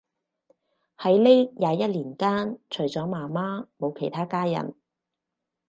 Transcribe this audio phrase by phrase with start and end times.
[0.97, 4.73] 喺呢廿一年間，除咗媽媽冇其他家人